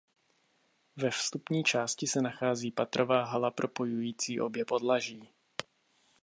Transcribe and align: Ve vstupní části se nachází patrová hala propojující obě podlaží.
Ve 0.95 1.09
vstupní 1.11 1.63
části 1.63 2.07
se 2.07 2.21
nachází 2.21 2.71
patrová 2.71 3.25
hala 3.25 3.51
propojující 3.51 4.41
obě 4.41 4.65
podlaží. 4.65 5.29